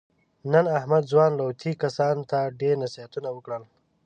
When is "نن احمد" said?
0.51-1.03